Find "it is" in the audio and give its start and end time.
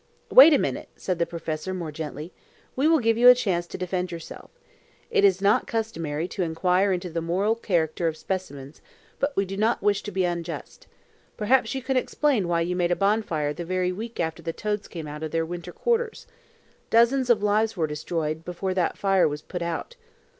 5.11-5.43